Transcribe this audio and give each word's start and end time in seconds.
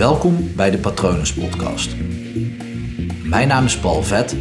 Welkom 0.00 0.54
bij 0.56 0.70
de 0.70 0.78
Patronus 0.78 1.34
Podcast. 1.34 1.96
Mijn 3.24 3.48
naam 3.48 3.64
is 3.64 3.78
Paul 3.78 4.02
Vet 4.02 4.32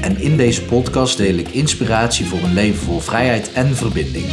en 0.00 0.16
in 0.16 0.36
deze 0.36 0.64
podcast 0.64 1.16
deel 1.16 1.34
ik 1.34 1.48
inspiratie 1.48 2.26
voor 2.26 2.38
een 2.38 2.52
leven 2.52 2.78
vol 2.78 2.98
vrijheid 2.98 3.52
en 3.52 3.66
verbinding. 3.66 4.26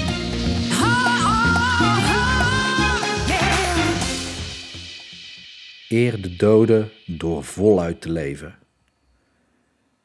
Eer 5.89 6.21
de 6.21 6.35
doden 6.35 6.91
door 7.05 7.43
voluit 7.43 8.01
te 8.01 8.11
leven. 8.11 8.55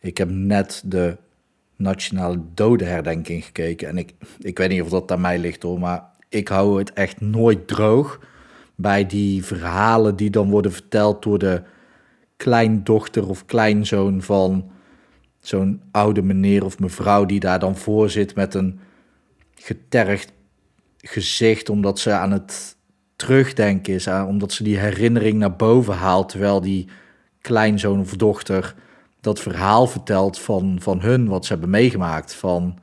Ik 0.01 0.19
heb 0.19 0.31
net 0.31 0.83
de 0.85 1.17
nationale 1.77 2.41
dodenherdenking 2.55 3.45
gekeken 3.45 3.89
en 3.89 3.99
ik, 3.99 4.15
ik 4.39 4.59
weet 4.59 4.69
niet 4.69 4.83
of 4.83 4.89
dat 4.89 5.13
aan 5.13 5.21
mij 5.21 5.39
ligt 5.39 5.63
hoor, 5.63 5.79
maar 5.79 6.03
ik 6.29 6.49
hou 6.49 6.79
het 6.79 6.93
echt 6.93 7.21
nooit 7.21 7.69
droog 7.69 8.21
bij 8.75 9.07
die 9.07 9.45
verhalen 9.45 10.17
die 10.17 10.31
dan 10.31 10.51
worden 10.51 10.73
verteld 10.73 11.23
door 11.23 11.39
de 11.39 11.63
kleindochter 12.37 13.29
of 13.29 13.45
kleinzoon 13.45 14.23
van 14.23 14.71
zo'n 15.41 15.81
oude 15.91 16.23
meneer 16.23 16.65
of 16.65 16.79
mevrouw 16.79 17.25
die 17.25 17.41
daar 17.41 17.59
dan 17.59 17.77
voor 17.77 18.11
zit 18.11 18.35
met 18.35 18.55
een 18.55 18.81
getergd 19.55 20.33
gezicht 20.97 21.69
omdat 21.69 21.99
ze 21.99 22.13
aan 22.13 22.33
het 22.33 22.77
terugdenken 23.17 23.95
is, 23.95 24.07
omdat 24.07 24.53
ze 24.53 24.63
die 24.63 24.79
herinnering 24.79 25.39
naar 25.39 25.57
boven 25.57 25.95
haalt 25.95 26.29
terwijl 26.29 26.61
die 26.61 26.89
kleinzoon 27.41 28.01
of 28.01 28.17
dochter 28.17 28.75
dat 29.21 29.41
verhaal 29.41 29.87
vertelt 29.87 30.39
van, 30.39 30.77
van 30.81 31.01
hun, 31.01 31.29
wat 31.29 31.45
ze 31.45 31.53
hebben 31.53 31.71
meegemaakt, 31.71 32.35
van, 32.35 32.79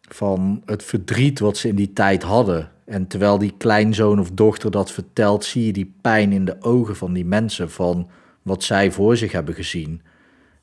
van 0.00 0.62
het 0.64 0.82
verdriet 0.82 1.38
wat 1.38 1.56
ze 1.56 1.68
in 1.68 1.74
die 1.74 1.92
tijd 1.92 2.22
hadden. 2.22 2.70
En 2.84 3.06
terwijl 3.06 3.38
die 3.38 3.54
kleinzoon 3.58 4.20
of 4.20 4.30
dochter 4.30 4.70
dat 4.70 4.92
vertelt, 4.92 5.44
zie 5.44 5.66
je 5.66 5.72
die 5.72 5.94
pijn 6.00 6.32
in 6.32 6.44
de 6.44 6.56
ogen 6.60 6.96
van 6.96 7.12
die 7.12 7.24
mensen 7.24 7.70
van 7.70 8.10
wat 8.42 8.62
zij 8.62 8.92
voor 8.92 9.16
zich 9.16 9.32
hebben 9.32 9.54
gezien. 9.54 10.02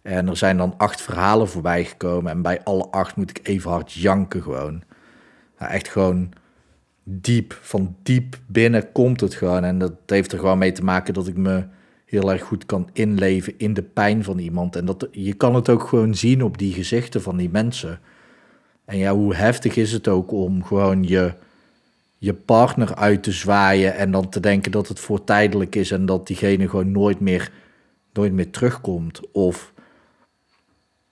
En 0.01 0.27
er 0.27 0.37
zijn 0.37 0.57
dan 0.57 0.73
acht 0.77 1.01
verhalen 1.01 1.49
voorbij 1.49 1.85
gekomen 1.85 2.31
en 2.31 2.41
bij 2.41 2.63
alle 2.63 2.87
acht 2.91 3.15
moet 3.15 3.29
ik 3.29 3.47
even 3.47 3.71
hard 3.71 3.91
janken 3.91 4.41
gewoon. 4.41 4.83
echt 5.57 5.87
gewoon 5.87 6.31
diep, 7.03 7.59
van 7.61 7.95
diep 8.03 8.39
binnen 8.47 8.91
komt 8.91 9.21
het 9.21 9.33
gewoon. 9.33 9.63
En 9.63 9.77
dat 9.77 9.93
heeft 10.05 10.31
er 10.31 10.39
gewoon 10.39 10.57
mee 10.57 10.71
te 10.71 10.83
maken 10.83 11.13
dat 11.13 11.27
ik 11.27 11.37
me 11.37 11.65
heel 12.05 12.31
erg 12.31 12.41
goed 12.41 12.65
kan 12.65 12.89
inleven 12.93 13.53
in 13.57 13.73
de 13.73 13.83
pijn 13.83 14.23
van 14.23 14.39
iemand. 14.39 14.75
En 14.75 14.85
dat, 14.85 15.07
je 15.11 15.33
kan 15.33 15.55
het 15.55 15.69
ook 15.69 15.83
gewoon 15.87 16.15
zien 16.15 16.43
op 16.43 16.57
die 16.57 16.73
gezichten 16.73 17.21
van 17.21 17.37
die 17.37 17.49
mensen. 17.49 17.99
En 18.85 18.97
ja, 18.97 19.13
hoe 19.13 19.35
heftig 19.35 19.75
is 19.75 19.91
het 19.91 20.07
ook 20.07 20.31
om 20.31 20.63
gewoon 20.63 21.03
je 21.03 21.33
je 22.23 22.33
partner 22.33 22.95
uit 22.95 23.23
te 23.23 23.31
zwaaien 23.31 23.95
en 23.95 24.11
dan 24.11 24.29
te 24.29 24.39
denken 24.39 24.71
dat 24.71 24.87
het 24.87 24.99
voor 24.99 25.23
tijdelijk 25.23 25.75
is 25.75 25.91
en 25.91 26.05
dat 26.05 26.27
diegene 26.27 26.69
gewoon 26.69 26.91
nooit 26.91 27.19
meer, 27.19 27.51
nooit 28.13 28.33
meer 28.33 28.49
terugkomt. 28.49 29.31
Of 29.31 29.73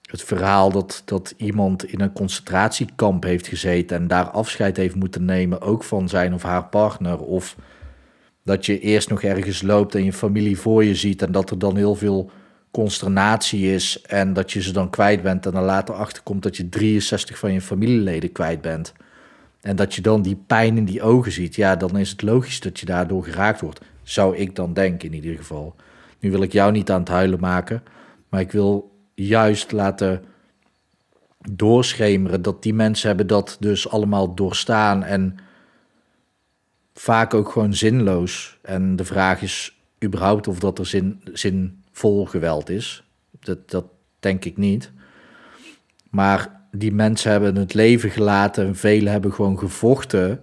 het 0.02 0.24
verhaal 0.24 0.72
dat, 0.72 1.02
dat 1.06 1.34
iemand 1.38 1.86
in 1.86 2.02
een 2.02 2.14
concentratiekamp 2.14 3.24
heeft 3.24 3.48
gezeten 3.48 3.98
en 3.98 4.08
daar 4.08 4.30
afscheid 4.30 4.78
heeft 4.78 4.96
moeten 4.96 5.26
nemen, 5.26 5.62
ook 5.62 5.84
van 5.84 6.10
zijn 6.10 6.34
of 6.34 6.44
haar 6.44 6.66
partner. 6.66 7.20
Of 7.20 7.56
dat 8.44 8.66
je 8.66 8.80
eerst 8.80 9.10
nog 9.10 9.22
ergens 9.22 9.62
loopt 9.62 9.96
en 9.96 10.04
je 10.04 10.14
familie 10.14 10.60
voor 10.60 10.84
je 10.84 10.96
ziet 10.96 11.22
en 11.22 11.32
dat 11.32 11.50
er 11.50 11.60
dan 11.60 11.76
heel 11.76 11.96
veel 11.96 12.32
consternatie 12.72 13.74
is 13.74 14.02
en 14.02 14.34
dat 14.34 14.52
je 14.52 14.62
ze 14.62 14.72
dan 14.72 14.90
kwijt 14.90 15.22
bent 15.22 15.46
en 15.46 15.52
dan 15.52 15.64
later 15.64 15.96
achterkomt 15.96 16.44
dat 16.44 16.58
je 16.58 16.70
63 16.70 17.38
van 17.38 17.54
je 17.54 17.62
familieleden 17.62 18.32
kwijt 18.32 18.62
bent. 18.62 18.94
En 19.62 19.76
dat 19.76 19.96
je 19.96 20.02
dan 20.02 20.22
die 20.22 20.36
pijn 20.48 20.78
in 20.78 20.86
die 20.86 21.02
ogen 21.02 21.32
ziet, 21.32 21.56
ja, 21.56 21.76
dan 21.76 21.98
is 21.98 22.10
het 22.10 22.22
logisch 22.22 22.60
dat 22.60 22.80
je 22.80 22.86
daardoor 22.86 23.24
geraakt 23.24 23.62
wordt. 23.62 23.82
Zou 24.04 24.38
ik 24.38 24.56
dan 24.56 24.74
denken 24.74 25.08
in 25.08 25.16
ieder 25.16 25.36
geval. 25.36 25.76
Nu 26.20 26.32
wil 26.32 26.42
ik 26.42 26.52
jou 26.52 26.72
niet 26.72 26.92
aan 26.92 27.00
het 27.00 27.10
huilen 27.10 27.40
maken, 27.40 27.84
maar 28.30 28.40
ik 28.40 28.52
wil 28.52 28.98
juist 29.14 29.72
laten 29.72 30.24
doorschemeren 31.52 32.42
dat 32.42 32.64
die 32.64 32.74
mensen 32.74 33.08
hebben 33.08 33.28
dat 33.28 33.58
dus 33.60 33.90
allemaal 33.90 34.36
doorstaan 34.36 35.04
en 35.04 35.38
vaak 36.94 37.34
ook 37.34 37.52
gewoon 37.52 37.74
zinloos. 37.74 38.58
En 38.62 38.96
de 38.96 39.06
vraag 39.06 39.42
is 39.42 39.80
überhaupt 40.04 40.48
of 40.48 40.60
dat 40.60 40.80
er 40.80 40.86
zin, 40.86 41.22
zinvol 41.34 42.26
geweld 42.26 42.70
is. 42.70 43.04
Dat, 43.40 43.70
dat 43.70 43.86
denk 44.20 44.46
ik 44.46 44.58
niet. 44.58 44.92
Maar 46.10 46.59
die 46.72 46.92
mensen 46.92 47.32
hebben 47.32 47.56
het 47.56 47.74
leven 47.74 48.10
gelaten 48.10 48.66
en 48.66 48.76
velen 48.76 49.12
hebben 49.12 49.34
gewoon 49.34 49.60
gevochten 49.60 50.42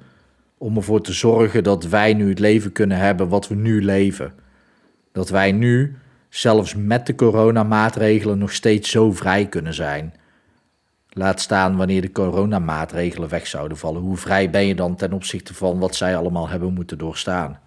om 0.59 0.77
ervoor 0.77 1.01
te 1.01 1.13
zorgen 1.13 1.63
dat 1.65 1.85
wij 1.85 2.15
nu 2.15 2.29
het 2.29 2.39
leven 2.39 2.73
kunnen 2.73 2.99
hebben 2.99 3.29
wat 3.29 3.49
we 3.49 3.55
nu 3.55 3.85
leven. 3.85 4.33
Dat 5.13 5.29
wij 5.29 5.53
nu, 5.53 5.97
zelfs 6.29 6.75
met 6.75 7.07
de 7.07 7.15
coronamaatregelen, 7.15 8.39
nog 8.39 8.53
steeds 8.53 8.91
zo 8.91 9.13
vrij 9.13 9.47
kunnen 9.47 9.75
zijn. 9.75 10.15
Laat 11.09 11.41
staan 11.41 11.77
wanneer 11.77 12.01
de 12.01 12.13
coronamaatregelen 12.13 13.29
weg 13.29 13.47
zouden 13.47 13.77
vallen. 13.77 14.03
Hoe 14.03 14.17
vrij 14.17 14.51
ben 14.51 14.67
je 14.67 14.75
dan 14.75 14.97
ten 14.97 15.13
opzichte 15.13 15.55
van 15.55 15.79
wat 15.79 15.95
zij 15.95 16.17
allemaal 16.17 16.49
hebben 16.49 16.73
moeten 16.73 16.99
doorstaan? 16.99 17.59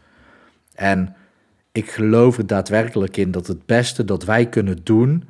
En 0.75 1.16
ik 1.72 1.92
geloof 1.92 2.38
er 2.38 2.48
daadwerkelijk 2.48 3.18
in 3.18 3.31
dat 3.31 3.48
het 3.48 3.66
beste 3.66 4.06
dat 4.06 4.24
wij 4.24 4.46
kunnen 4.46 4.78
doen 4.84 5.29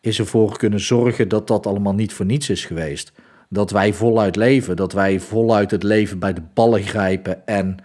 is 0.00 0.18
ervoor 0.18 0.56
kunnen 0.56 0.80
zorgen 0.80 1.28
dat 1.28 1.46
dat 1.46 1.66
allemaal 1.66 1.94
niet 1.94 2.12
voor 2.12 2.26
niets 2.26 2.50
is 2.50 2.64
geweest. 2.64 3.12
Dat 3.48 3.70
wij 3.70 3.92
voluit 3.92 4.36
leven, 4.36 4.76
dat 4.76 4.92
wij 4.92 5.20
voluit 5.20 5.70
het 5.70 5.82
leven 5.82 6.18
bij 6.18 6.32
de 6.32 6.42
ballen 6.54 6.82
grijpen 6.82 7.46
en, 7.46 7.76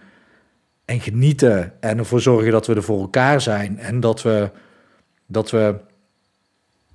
en 0.84 1.00
genieten. 1.00 1.72
En 1.80 1.98
ervoor 1.98 2.20
zorgen 2.20 2.52
dat 2.52 2.66
we 2.66 2.74
er 2.74 2.82
voor 2.82 3.00
elkaar 3.00 3.40
zijn 3.40 3.78
en 3.78 4.00
dat 4.00 4.22
we, 4.22 4.50
dat 5.26 5.50
we, 5.50 5.76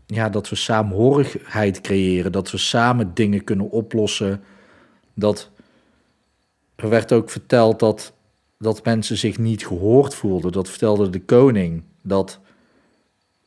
ja, 0.06 0.30
dat 0.30 0.50
we 0.50 0.56
saamhorigheid 0.56 1.82
creëren, 1.82 2.32
dat 2.32 2.52
we 2.52 2.58
samen 2.58 3.14
dingen 3.14 3.44
kunnen 3.44 3.70
oplossen. 3.70 4.44
Dat 5.14 5.50
er 6.76 6.90
werd 6.90 7.12
ook 7.12 7.30
verteld 7.30 7.80
dat, 7.80 8.14
dat 8.58 8.86
mensen 8.86 9.18
zich 9.18 9.38
niet 9.38 9.68
gehoord 9.68 10.16
voelden. 10.16 10.52
Dat 10.52 10.70
vertelde 10.70 11.10
de 11.10 11.22
koning. 11.22 11.84
Dat 12.02 12.40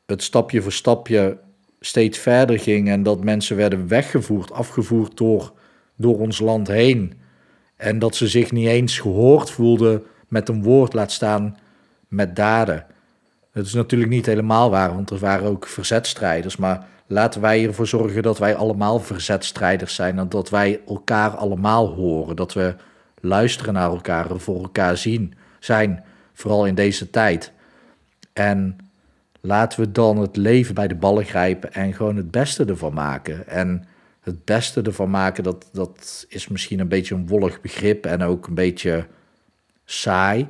het 0.06 0.22
stapje 0.22 0.62
voor 0.62 0.72
stapje 0.72 1.38
steeds 1.84 2.18
verder 2.18 2.58
ging 2.58 2.88
en 2.88 3.02
dat 3.02 3.24
mensen 3.24 3.56
werden 3.56 3.88
weggevoerd, 3.88 4.52
afgevoerd 4.52 5.16
door, 5.16 5.52
door 5.96 6.18
ons 6.18 6.40
land 6.40 6.68
heen. 6.68 7.12
En 7.76 7.98
dat 7.98 8.16
ze 8.16 8.28
zich 8.28 8.52
niet 8.52 8.66
eens 8.66 8.98
gehoord 8.98 9.50
voelden 9.50 10.02
met 10.28 10.48
een 10.48 10.62
woord, 10.62 10.92
laat 10.92 11.12
staan 11.12 11.56
met 12.08 12.36
daden. 12.36 12.86
Het 13.52 13.66
is 13.66 13.74
natuurlijk 13.74 14.10
niet 14.10 14.26
helemaal 14.26 14.70
waar, 14.70 14.94
want 14.94 15.10
er 15.10 15.18
waren 15.18 15.48
ook 15.48 15.66
verzetstrijders. 15.66 16.56
Maar 16.56 16.86
laten 17.06 17.40
wij 17.40 17.66
ervoor 17.66 17.86
zorgen 17.86 18.22
dat 18.22 18.38
wij 18.38 18.54
allemaal 18.54 19.00
verzetstrijders 19.00 19.94
zijn 19.94 20.18
en 20.18 20.28
dat 20.28 20.50
wij 20.50 20.80
elkaar 20.86 21.30
allemaal 21.30 21.88
horen. 21.88 22.36
Dat 22.36 22.52
we 22.52 22.74
luisteren 23.20 23.74
naar 23.74 23.90
elkaar 23.90 24.26
voor 24.36 24.62
elkaar 24.62 24.96
zien 24.96 25.34
zijn, 25.58 26.04
vooral 26.32 26.66
in 26.66 26.74
deze 26.74 27.10
tijd. 27.10 27.52
En 28.32 28.76
laten 29.42 29.80
we 29.80 29.92
dan 29.92 30.18
het 30.18 30.36
leven 30.36 30.74
bij 30.74 30.88
de 30.88 30.94
ballen 30.94 31.24
grijpen 31.24 31.72
en 31.72 31.94
gewoon 31.94 32.16
het 32.16 32.30
beste 32.30 32.64
ervan 32.64 32.94
maken. 32.94 33.48
En 33.48 33.84
het 34.20 34.44
beste 34.44 34.82
ervan 34.82 35.10
maken, 35.10 35.44
dat, 35.44 35.68
dat 35.72 36.26
is 36.28 36.48
misschien 36.48 36.80
een 36.80 36.88
beetje 36.88 37.14
een 37.14 37.26
wollig 37.26 37.60
begrip 37.60 38.06
en 38.06 38.22
ook 38.22 38.46
een 38.46 38.54
beetje 38.54 39.06
saai. 39.84 40.48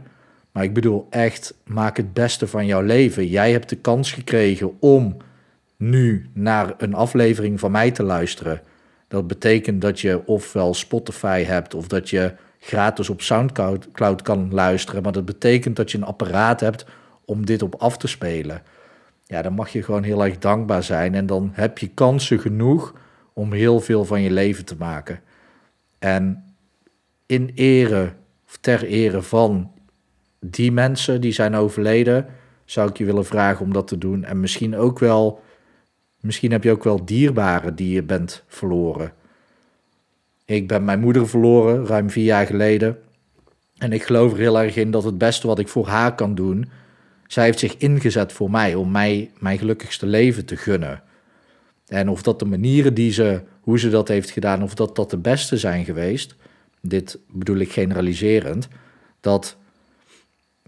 Maar 0.52 0.62
ik 0.62 0.74
bedoel 0.74 1.06
echt, 1.10 1.54
maak 1.64 1.96
het 1.96 2.12
beste 2.12 2.46
van 2.46 2.66
jouw 2.66 2.82
leven. 2.82 3.26
Jij 3.26 3.52
hebt 3.52 3.68
de 3.68 3.76
kans 3.76 4.12
gekregen 4.12 4.80
om 4.80 5.16
nu 5.76 6.30
naar 6.32 6.74
een 6.78 6.94
aflevering 6.94 7.60
van 7.60 7.70
mij 7.70 7.90
te 7.90 8.02
luisteren. 8.02 8.60
Dat 9.08 9.26
betekent 9.26 9.80
dat 9.80 10.00
je 10.00 10.26
ofwel 10.26 10.74
Spotify 10.74 11.42
hebt 11.42 11.74
of 11.74 11.88
dat 11.88 12.10
je 12.10 12.34
gratis 12.58 13.10
op 13.10 13.22
SoundCloud 13.22 14.22
kan 14.22 14.48
luisteren. 14.54 15.02
Maar 15.02 15.12
dat 15.12 15.24
betekent 15.24 15.76
dat 15.76 15.90
je 15.90 15.98
een 15.98 16.04
apparaat 16.04 16.60
hebt 16.60 16.86
om 17.24 17.46
dit 17.46 17.62
op 17.62 17.74
af 17.74 17.96
te 17.96 18.06
spelen 18.06 18.62
ja, 19.32 19.42
dan 19.42 19.52
mag 19.52 19.68
je 19.68 19.82
gewoon 19.82 20.02
heel 20.02 20.24
erg 20.24 20.38
dankbaar 20.38 20.82
zijn. 20.82 21.14
En 21.14 21.26
dan 21.26 21.50
heb 21.52 21.78
je 21.78 21.88
kansen 21.88 22.38
genoeg 22.38 22.94
om 23.32 23.52
heel 23.52 23.80
veel 23.80 24.04
van 24.04 24.22
je 24.22 24.30
leven 24.30 24.64
te 24.64 24.76
maken. 24.78 25.20
En 25.98 26.44
in 27.26 27.50
ere, 27.54 28.12
of 28.46 28.56
ter 28.60 28.84
ere 28.84 29.22
van 29.22 29.72
die 30.40 30.72
mensen 30.72 31.20
die 31.20 31.32
zijn 31.32 31.54
overleden, 31.54 32.26
zou 32.64 32.88
ik 32.88 32.96
je 32.96 33.04
willen 33.04 33.24
vragen 33.24 33.64
om 33.64 33.72
dat 33.72 33.88
te 33.88 33.98
doen. 33.98 34.24
En 34.24 34.40
misschien 34.40 34.76
ook 34.76 34.98
wel, 34.98 35.42
misschien 36.20 36.52
heb 36.52 36.64
je 36.64 36.70
ook 36.70 36.84
wel 36.84 37.04
dierbaren 37.04 37.74
die 37.74 37.94
je 37.94 38.02
bent 38.02 38.44
verloren. 38.46 39.12
Ik 40.44 40.68
ben 40.68 40.84
mijn 40.84 41.00
moeder 41.00 41.28
verloren, 41.28 41.86
ruim 41.86 42.10
vier 42.10 42.24
jaar 42.24 42.46
geleden. 42.46 42.98
En 43.76 43.92
ik 43.92 44.02
geloof 44.02 44.32
er 44.32 44.38
heel 44.38 44.60
erg 44.60 44.76
in 44.76 44.90
dat 44.90 45.04
het 45.04 45.18
beste 45.18 45.46
wat 45.46 45.58
ik 45.58 45.68
voor 45.68 45.86
haar 45.86 46.14
kan 46.14 46.34
doen, 46.34 46.70
zij 47.32 47.44
heeft 47.44 47.58
zich 47.58 47.76
ingezet 47.76 48.32
voor 48.32 48.50
mij, 48.50 48.74
om 48.74 48.90
mij 48.90 49.30
mijn 49.38 49.58
gelukkigste 49.58 50.06
leven 50.06 50.44
te 50.44 50.56
gunnen. 50.56 51.02
En 51.86 52.08
of 52.08 52.22
dat 52.22 52.38
de 52.38 52.44
manieren 52.44 52.94
die 52.94 53.12
ze, 53.12 53.40
hoe 53.60 53.78
ze 53.78 53.90
dat 53.90 54.08
heeft 54.08 54.30
gedaan, 54.30 54.62
of 54.62 54.74
dat 54.74 54.96
dat 54.96 55.10
de 55.10 55.16
beste 55.16 55.56
zijn 55.56 55.84
geweest, 55.84 56.34
dit 56.80 57.18
bedoel 57.28 57.56
ik 57.56 57.72
generaliserend, 57.72 58.68
dat, 59.20 59.56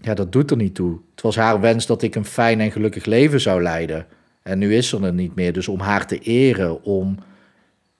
ja, 0.01 0.13
dat 0.13 0.31
doet 0.31 0.51
er 0.51 0.57
niet 0.57 0.75
toe. 0.75 0.99
Het 1.11 1.21
was 1.21 1.35
haar 1.35 1.59
wens 1.59 1.85
dat 1.85 2.01
ik 2.01 2.15
een 2.15 2.25
fijn 2.25 2.59
en 2.59 2.71
gelukkig 2.71 3.05
leven 3.05 3.41
zou 3.41 3.61
leiden. 3.61 4.05
En 4.43 4.57
nu 4.57 4.75
is 4.75 4.89
ze 4.89 4.99
er 4.99 5.13
niet 5.13 5.35
meer. 5.35 5.53
Dus 5.53 5.67
om 5.67 5.79
haar 5.79 6.07
te 6.07 6.19
eren, 6.19 6.83
om. 6.83 7.17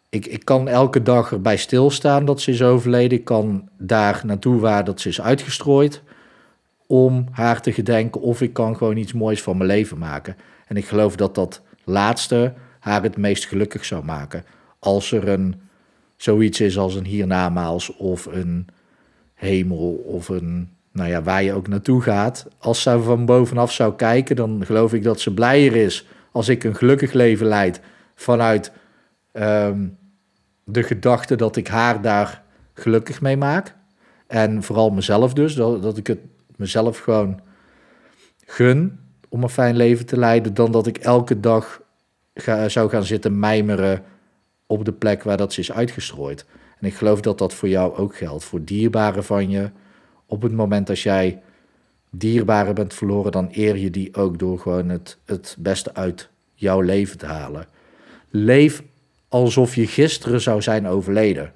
Ik, 0.10 0.26
ik 0.26 0.46
kan 0.46 0.68
elke 0.68 1.02
dag 1.02 1.32
erbij 1.32 1.58
stilstaan 1.58 2.26
dat 2.26 2.42
ze 2.42 2.52
is 2.52 2.62
overleden. 2.62 3.18
Ik 3.18 3.26
kan 3.26 3.70
daar 3.78 4.22
naartoe 4.26 4.60
waar 4.60 4.84
dat 4.84 5.02
ze 5.02 5.10
is 5.10 5.22
uitgestrooid. 5.22 6.04
Om 6.88 7.28
haar 7.32 7.62
te 7.62 7.72
gedenken. 7.72 8.22
Of 8.22 8.42
ik 8.42 8.54
kan 8.54 8.78
gewoon 8.78 8.98
iets 8.98 9.14
moois 9.14 9.42
van 9.42 9.58
mijn 9.58 9.70
leven 9.70 9.98
maken. 9.98 10.36
En 10.68 10.78
ik 10.78 10.86
geloof 10.86 11.16
dat 11.16 11.36
dat 11.36 11.62
laatste 11.84 12.54
haar 12.80 13.04
het 13.04 13.18
meest 13.18 13.46
gelukkig 13.46 13.86
zou 13.86 14.04
maken. 14.04 14.44
Als 14.80 15.12
er 15.12 15.28
een 15.28 15.56
zoiets 16.18 16.62
is 16.62 16.78
als 16.78 16.96
een 16.96 17.06
hiernamaals 17.06 17.96
of 17.96 18.26
een 18.26 18.68
hemel 19.34 19.94
of 19.94 20.30
een 20.30 20.70
nou 20.92 21.10
ja, 21.10 21.22
waar 21.22 21.44
je 21.44 21.54
ook 21.54 21.68
naartoe 21.68 22.02
gaat. 22.02 22.48
Als 22.58 22.82
ze 22.82 23.02
van 23.02 23.26
bovenaf 23.26 23.72
zou 23.72 23.96
kijken, 23.96 24.36
dan 24.36 24.66
geloof 24.66 24.94
ik 24.94 25.04
dat 25.04 25.20
ze 25.20 25.34
blijer 25.34 25.76
is 25.76 26.08
als 26.32 26.50
ik 26.50 26.64
een 26.64 26.76
gelukkig 26.76 27.14
leven 27.14 27.48
leid 27.48 27.82
vanuit 28.16 28.72
ehm, 29.32 29.88
de 30.64 30.84
gedachte 30.84 31.36
dat 31.36 31.56
ik 31.56 31.68
haar 31.68 32.02
daar 32.02 32.44
gelukkig 32.74 33.22
mee 33.22 33.38
maak. 33.38 33.76
En 34.28 34.64
vooral 34.64 34.90
mezelf 34.90 35.34
dus, 35.34 35.56
dat, 35.56 35.82
dat 35.82 35.98
ik 35.98 36.08
het 36.08 36.20
mezelf 36.58 37.00
gewoon 37.00 37.40
gun 38.46 39.00
om 39.30 39.44
een 39.44 39.50
fijn 39.50 39.76
leven 39.76 40.06
te 40.06 40.18
leiden, 40.18 40.54
dan 40.54 40.72
dat 40.72 40.88
ik 40.88 40.98
elke 40.98 41.40
dag 41.40 41.82
ga, 42.34 42.70
zou 42.70 42.90
gaan 42.90 43.04
zitten 43.04 43.40
mijmeren 43.40 44.04
op 44.66 44.86
de 44.86 44.94
plek 44.94 45.24
waar 45.24 45.38
dat 45.38 45.54
ze 45.54 45.60
is 45.60 45.72
uitgestrooid. 45.72 46.46
En 46.80 46.88
ik 46.88 46.94
geloof 46.94 47.22
dat 47.22 47.38
dat 47.38 47.54
voor 47.54 47.70
jou 47.70 47.96
ook 47.96 48.16
geldt, 48.16 48.44
voor 48.44 48.64
dierbaren 48.64 49.24
van 49.24 49.50
je. 49.50 49.70
Op 50.26 50.42
het 50.42 50.52
moment 50.52 50.88
dat 50.88 51.00
jij 51.00 51.42
dierbaren 52.10 52.76
bent 52.76 52.94
verloren, 52.94 53.32
dan 53.32 53.50
eer 53.52 53.78
je 53.78 53.90
die 53.90 54.16
ook 54.16 54.40
door 54.40 54.60
gewoon 54.60 54.90
het, 54.90 55.18
het 55.26 55.56
beste 55.60 55.94
uit 55.94 56.30
jouw 56.54 56.82
leven 56.82 57.18
te 57.18 57.26
halen. 57.26 57.68
Leef 58.30 58.84
alsof 59.28 59.76
je 59.76 59.88
gisteren 59.88 60.42
zou 60.42 60.62
zijn 60.62 60.88
overleden. 60.88 61.54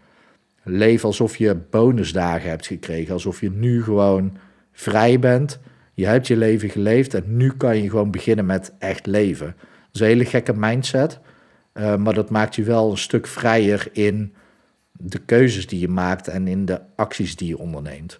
Leef 0.63 1.05
alsof 1.05 1.37
je 1.37 1.55
bonusdagen 1.69 2.49
hebt 2.49 2.67
gekregen, 2.67 3.13
alsof 3.13 3.41
je 3.41 3.51
nu 3.51 3.83
gewoon 3.83 4.37
vrij 4.79 5.19
bent. 5.19 5.59
Je 5.93 6.05
hebt 6.05 6.27
je 6.27 6.37
leven 6.37 6.69
geleefd 6.69 7.13
en 7.13 7.23
nu 7.37 7.51
kan 7.51 7.81
je 7.81 7.89
gewoon 7.89 8.11
beginnen 8.11 8.45
met 8.45 8.73
echt 8.79 9.05
leven. 9.05 9.55
Dat 9.57 9.89
is 9.93 9.99
een 9.99 10.07
hele 10.07 10.25
gekke 10.25 10.53
mindset, 10.55 11.19
uh, 11.73 11.95
maar 11.95 12.13
dat 12.13 12.29
maakt 12.29 12.55
je 12.55 12.63
wel 12.63 12.91
een 12.91 12.97
stuk 12.97 13.27
vrijer 13.27 13.89
in 13.91 14.33
de 14.91 15.19
keuzes 15.19 15.67
die 15.67 15.79
je 15.79 15.87
maakt 15.87 16.27
en 16.27 16.47
in 16.47 16.65
de 16.65 16.81
acties 16.95 17.35
die 17.35 17.47
je 17.47 17.57
onderneemt. 17.57 18.19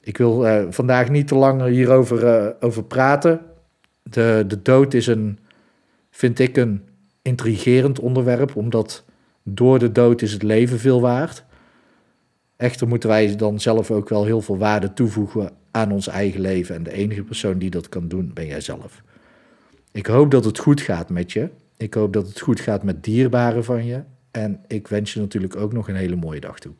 Ik 0.00 0.18
wil 0.18 0.46
uh, 0.46 0.64
vandaag 0.70 1.08
niet 1.08 1.28
te 1.28 1.34
lang 1.34 1.66
hierover 1.66 2.24
uh, 2.24 2.50
over 2.60 2.84
praten. 2.84 3.40
De, 4.02 4.44
de 4.46 4.62
dood 4.62 4.94
is 4.94 5.06
een, 5.06 5.38
vind 6.10 6.38
ik, 6.38 6.56
een 6.56 6.82
intrigerend 7.22 8.00
onderwerp, 8.00 8.56
omdat 8.56 9.04
door 9.42 9.78
de 9.78 9.92
dood 9.92 10.22
is 10.22 10.32
het 10.32 10.42
leven 10.42 10.78
veel 10.78 11.00
waard. 11.00 11.44
Echter 12.58 12.88
moeten 12.88 13.08
wij 13.08 13.36
dan 13.36 13.60
zelf 13.60 13.90
ook 13.90 14.08
wel 14.08 14.24
heel 14.24 14.40
veel 14.40 14.58
waarde 14.58 14.92
toevoegen 14.92 15.50
aan 15.70 15.92
ons 15.92 16.06
eigen 16.06 16.40
leven. 16.40 16.74
En 16.74 16.82
de 16.82 16.92
enige 16.92 17.22
persoon 17.22 17.58
die 17.58 17.70
dat 17.70 17.88
kan 17.88 18.08
doen, 18.08 18.30
ben 18.34 18.46
jij 18.46 18.60
zelf. 18.60 19.02
Ik 19.92 20.06
hoop 20.06 20.30
dat 20.30 20.44
het 20.44 20.58
goed 20.58 20.80
gaat 20.80 21.08
met 21.08 21.32
je. 21.32 21.48
Ik 21.76 21.94
hoop 21.94 22.12
dat 22.12 22.28
het 22.28 22.40
goed 22.40 22.60
gaat 22.60 22.82
met 22.82 23.04
dierbaren 23.04 23.64
van 23.64 23.84
je. 23.84 24.02
En 24.30 24.60
ik 24.66 24.88
wens 24.88 25.12
je 25.12 25.20
natuurlijk 25.20 25.56
ook 25.56 25.72
nog 25.72 25.88
een 25.88 25.96
hele 25.96 26.16
mooie 26.16 26.40
dag 26.40 26.58
toe. 26.58 26.72